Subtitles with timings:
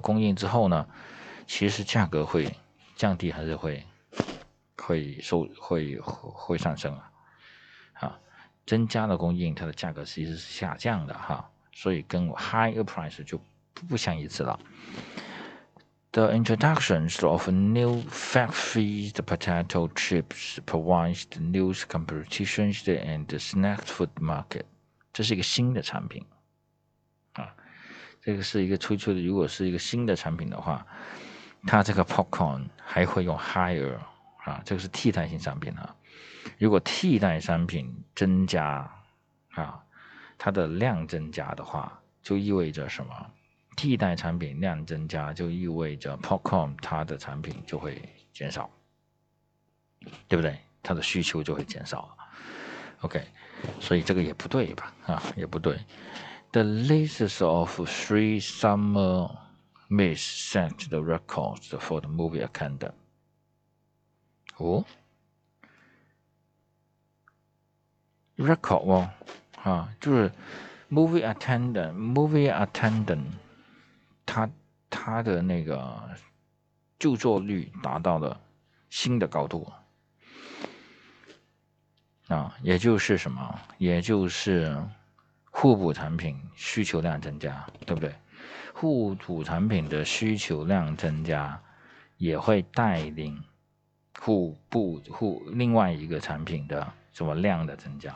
[0.00, 0.86] 供应之后呢，
[1.46, 2.54] 其实价格会
[2.96, 3.84] 降低还是会
[4.76, 7.10] 会受会会上升啊？
[7.94, 8.18] 啊，
[8.66, 13.40] 增加了供应，它的价格其实是下降的哈，所以跟 higher price 就
[13.88, 14.58] 不相一致了。
[16.10, 24.62] The introduction of new fat-free potato chips provides the new competition and snack food market。
[25.12, 26.24] 这是一个新的产品，
[28.28, 29.22] 这个是一个推出的。
[29.22, 30.86] 如果是一个新的产品的话，
[31.66, 33.96] 它这个 popcorn 还会用 higher
[34.44, 35.96] 啊，这个是替代性商品啊。
[36.58, 38.86] 如果替代商品增加
[39.54, 39.82] 啊，
[40.36, 43.30] 它的量增加的话，就意味着什么？
[43.74, 47.98] 替代产品量增加，就意味着 Popcorn 它的产品就会
[48.34, 48.68] 减少，
[50.28, 50.58] 对不对？
[50.82, 52.14] 它的需求就会减少。
[53.00, 53.26] OK，
[53.80, 54.92] 所以这个也不对吧？
[55.06, 55.78] 啊，也不对。
[56.50, 59.28] The list of three summer
[59.90, 62.92] miss set the records for the movie attendant。
[64.56, 64.84] 哦
[68.36, 69.10] ，record 哦，
[69.62, 70.32] 啊，就是
[70.90, 73.26] movie attendant，movie attendant。
[74.24, 74.50] 他
[74.88, 76.16] 他的那个
[76.98, 78.40] 就座率达到了
[78.88, 79.70] 新的高度
[82.28, 83.60] 啊，也就是什么？
[83.76, 84.82] 也就是
[85.60, 88.14] 互补产品需求量增加，对不对？
[88.72, 91.60] 互补产品的需求量增加，
[92.16, 93.42] 也会带领
[94.20, 98.14] 互补互另外一个产品的什么量的增加，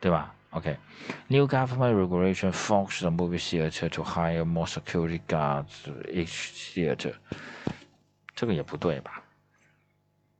[0.00, 5.66] 对吧？OK，New government regulation forced the movie theater to hire more security guards
[6.08, 7.14] each theater。
[8.34, 9.22] 这个也不对吧？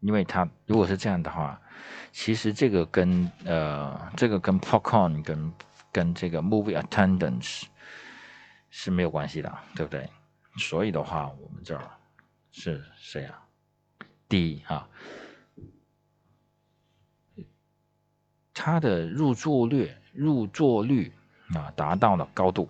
[0.00, 1.60] 因为它如果是这样的话，
[2.10, 5.52] 其实这个跟呃这个跟 popcorn 跟
[5.97, 7.62] 跟这个 movie attendance
[8.69, 10.06] 是没有关系的，对不对？
[10.58, 11.91] 所以的话，我们这儿
[12.53, 13.42] 是谁啊
[14.28, 14.86] ？D 啊。
[18.53, 21.10] 它的入座率入座率
[21.54, 22.69] 啊达到了高度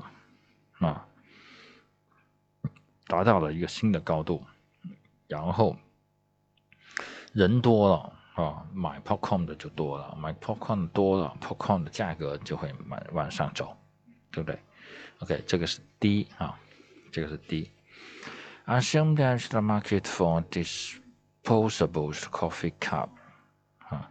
[0.79, 1.05] 啊，
[3.09, 4.45] 达到了一个新的高度，
[5.27, 5.77] 然后
[7.33, 13.76] 人多了啊，买 popcorn 的就多了，买 popcorn 多了，popcorn 的价格就会往往上走，
[14.32, 14.60] 对不对？
[15.20, 16.60] OK，这个是 D 啊，
[17.12, 23.10] 这个是 D。Assume that the market for disposable coffee cup
[23.90, 24.10] 啊。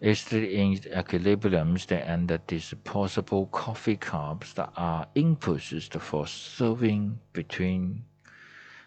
[0.00, 8.04] is in equilibrium and the disposable coffee cups that are inputs for serving between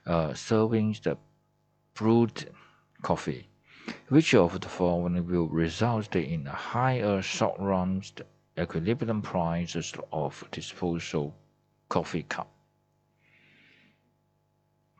[0.05, 1.17] uh, serving the
[1.93, 2.47] brewed
[3.01, 3.49] coffee.
[4.09, 8.01] Which of the following will result in a higher short-run
[8.57, 11.33] equilibrium prices of disposable
[11.87, 12.47] coffee cup？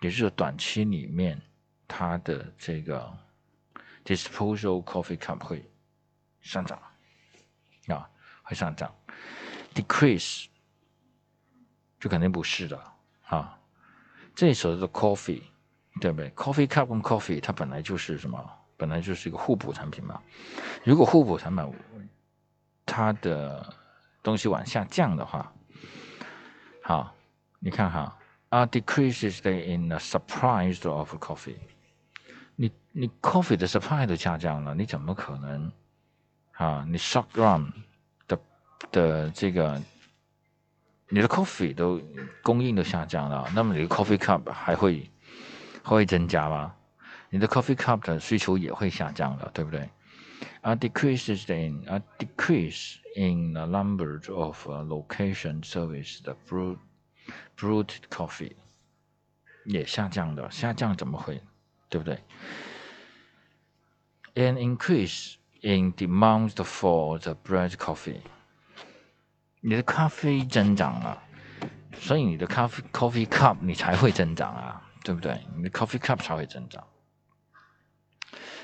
[0.01, 1.41] 也就是短期里面，
[1.87, 3.17] 它的这个
[4.03, 5.69] disposable coffee cup 会
[6.39, 6.81] 上涨
[7.87, 8.09] 啊，
[8.43, 8.93] 会上涨，
[9.75, 10.47] decrease
[11.99, 12.81] 就肯定不是的
[13.25, 13.59] 啊。
[14.33, 15.43] 这时候的 coffee
[15.99, 16.31] 对不对？
[16.31, 18.57] coffee cup 跟 coffee 它本来就是什么？
[18.76, 20.20] 本来就是一个互补产品嘛。
[20.84, 21.74] 如果互补产品
[22.84, 23.74] 它的
[24.22, 25.52] 东西往下降的话，
[26.82, 27.14] 好，
[27.58, 28.16] 你看哈
[28.50, 31.56] ，a decreases in the supply of coffee。
[32.54, 35.70] 你你 coffee 的 supply 都下降了，你怎么可能？
[36.52, 37.70] 啊，你 shock run
[38.26, 38.38] 的
[38.90, 39.82] 的这个，
[41.08, 42.00] 你的 coffee 都
[42.42, 45.10] 供应都下降了，那么你的 coffee cup 还会
[45.82, 46.74] 会增加吗？
[47.29, 49.89] 你的 coffee cup 的需求也会下降了，对不对？
[50.61, 56.79] A decreases in a decrease in the number of location service the brewed
[57.57, 58.53] brewed coffee
[59.65, 61.41] 也下降的，下降怎么会？
[61.89, 62.19] 对不对？
[64.35, 68.19] An increase In demand for the bread coffee，
[69.59, 71.21] 你的咖啡增长了，
[71.93, 75.39] 所以你的咖啡 coffee cup 你才会增长啊，对不对？
[75.55, 76.83] 你的 coffee cup 才会增长，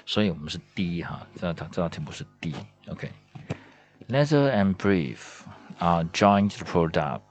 [0.06, 5.42] 所以我们是 D 哈，这道这道题目是 D。OK，leather and brief
[5.80, 7.22] are joint product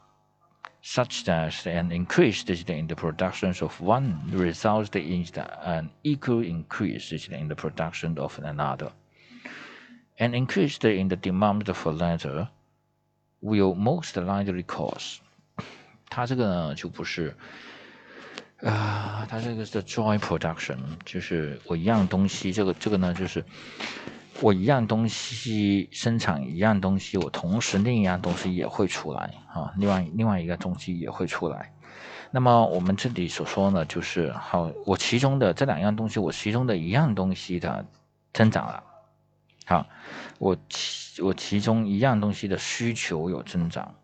[0.83, 5.27] such that an increase in the production of one results in
[5.65, 8.93] an equal increase in the production of another.
[10.19, 12.49] An increase in the demand for leather
[13.43, 15.19] will most likely cause，
[16.09, 17.37] 它这个呢就不是，
[18.64, 23.44] 啊，它这个是 joint production，就是我一样东西，这个这个呢就是
[24.40, 31.74] 我一样东西生产一样东西，我同时另一样东西也会出来啊，另外另外一个东西也会出来，
[32.30, 37.84] 那么我们这里所说呢，就是好，我其中的这两样东西，我其中的一样东西的
[38.32, 38.84] 增长了，
[39.66, 39.88] 好，
[40.38, 43.96] 我其我其中一样东西的需求有增长，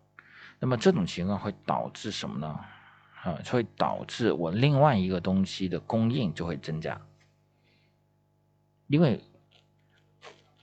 [0.58, 2.58] 那么这种情况会导致什么呢？
[3.28, 7.00] 啊，会导致我另外一个东西的供应就会增加，
[8.86, 9.22] 因为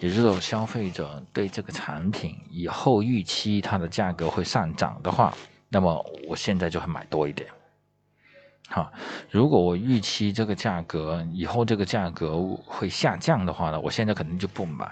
[0.00, 5.32] 也就是说，消费者对这个产品以后预期它的价格会上涨的话，
[5.68, 7.48] 那么我现在就会买多一点。
[8.68, 8.90] 好，
[9.30, 14.90] 如果我预期这个价格以后这个价格会下降的话呢，我现在肯定就不买。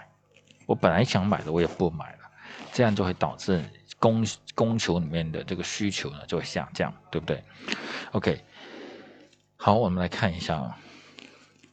[0.66, 2.18] 我本来想买的，我也不买了，
[2.72, 3.64] 这样就会导致
[4.00, 4.26] 供
[4.56, 7.40] 供求里面的这个需求呢就会下降，对不对
[8.10, 8.42] ？OK，
[9.56, 10.76] 好，我们来看一下啊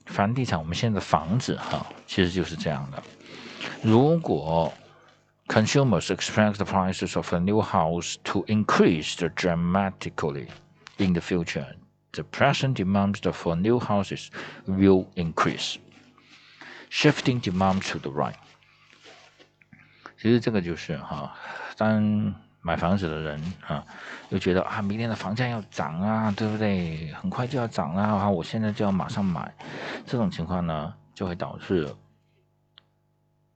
[0.05, 3.01] 房地产，我们现在的房子哈，其实就是这样的。
[3.81, 4.71] 如果
[5.47, 10.47] consumers expect the prices of a new house to increase dramatically
[10.97, 11.65] in the future,
[12.11, 14.27] the present demand for new houses
[14.65, 15.77] will increase,
[16.89, 18.35] shifting demand to the right.
[20.17, 21.35] 其实这个就是哈。
[21.77, 23.85] 当买房子的人啊，
[24.29, 27.13] 又觉得啊，明年的房价要涨啊，对不对？
[27.13, 29.53] 很快就要涨啊，我现在就要马上买。
[30.05, 31.95] 这种情况呢，就会导致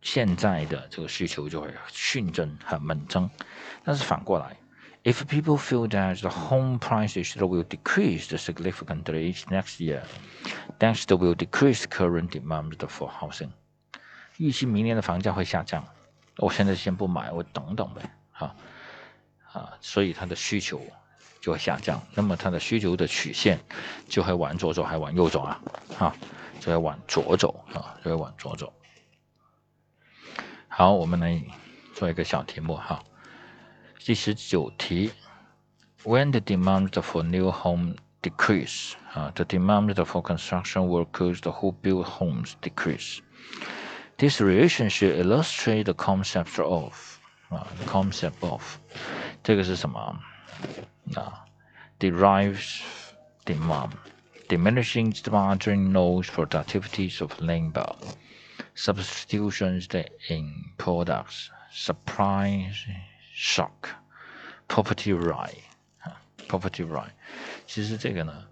[0.02, 3.30] 现在的这个需求就会迅增、很猛增。
[3.84, 4.56] 但是反过来
[5.04, 10.04] ，if people feel that the home prices will decrease significantly next year,
[10.80, 13.50] then it will decrease current demand for housing。
[14.38, 15.84] 预期明年的房价会下降。
[16.38, 18.02] 我现在先不买，我等等呗，
[18.32, 18.56] 哈，
[19.52, 20.82] 啊，所以它的需求
[21.42, 23.60] 就会下降，那么它的需求的曲线
[24.08, 25.62] 就会往左走，还往右走啊，
[25.98, 26.16] 哈，
[26.60, 28.74] 就会往左走啊，就会往左走。
[30.68, 31.44] 好，我们来
[31.94, 33.04] 做一个小题目哈，
[34.00, 35.12] 第十九题
[36.04, 43.20] ，When the demand for new home decrease，啊，the demand for construction workers who build homes decrease。
[44.21, 46.95] This relationship illustrate the concept of
[47.51, 48.63] 啊，the concept of
[49.43, 50.19] 这个是什么
[51.15, 51.45] 啊？
[51.99, 52.81] Derives
[53.45, 53.93] demand,
[54.49, 57.95] diminishing margin loss productivities of labor,
[58.75, 59.87] substitutions
[60.29, 62.71] in products, supply
[63.35, 63.89] shock,
[64.69, 65.57] property right,
[66.49, 67.13] property right。
[67.67, 68.45] 其实这个呢，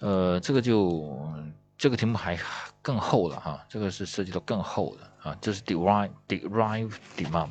[0.00, 1.32] 呃，这个就
[1.76, 2.36] 这个题目还
[2.81, 7.49] 更厚了哈，这个是涉及到更厚的啊，这是 derive derive demand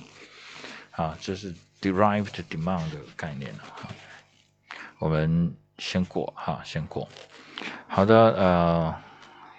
[0.93, 3.89] 啊，这是 derived demand 的概念了哈。
[4.99, 7.09] 我们先过哈，先过。
[7.87, 8.95] 好的，呃，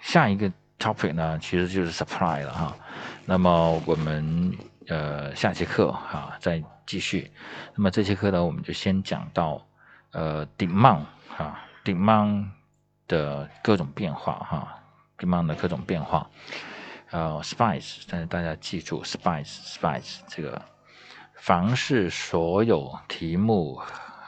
[0.02, 2.76] 下一个 topic 呢，其实就是 supply 了哈。
[3.24, 4.56] 那么我们
[4.88, 7.30] 呃下节课哈再继续。
[7.74, 9.66] 那么这节课呢，我们就先讲到
[10.12, 12.48] 呃 demand 哈 demand。
[13.10, 14.79] 的各种变化哈
[15.20, 16.28] ，demand 各种变化，
[17.10, 20.62] 呃，spice，但是大家记住，spice，spice 这个，
[21.36, 23.76] 凡是所有题目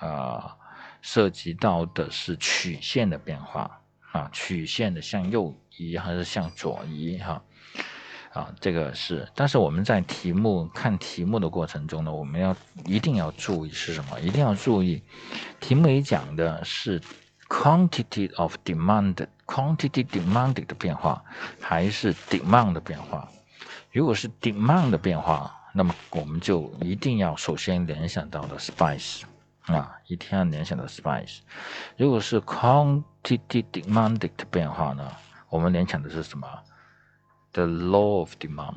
[0.01, 0.57] 啊
[1.01, 3.81] 涉及到的是曲线的变化
[4.13, 7.43] 啊，曲线的向右移还是向左移哈，
[8.33, 14.21] 啊，这个是，但是我们在题目看题目的过程中呢，我们要一定要注意是什么？
[14.21, 15.03] 一定要注意，
[15.59, 17.01] 题目里讲的是。
[17.53, 21.23] Quantity of demand，quantity demanded 的变化，
[21.61, 23.29] 还是 demand 的变化？
[23.93, 29.25] 如果是 demand 的变化，那么我们就一定要首先联想到的 spice
[29.67, 31.41] 啊，一定要联想到 spice。
[31.99, 35.13] 如果是 quantity demanded 的变化呢，
[35.51, 36.49] 我们联想的是什么
[37.53, 38.77] ？The law of demand，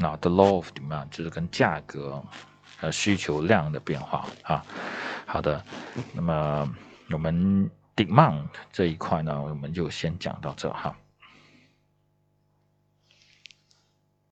[0.00, 2.20] 啊，the law of demand 就是跟价格
[2.80, 4.64] 和需求量的变化啊。
[5.24, 5.62] 好的，
[6.12, 6.68] 那么。
[7.10, 10.94] 我们 demand 这一块呢，我们就先讲到这哈。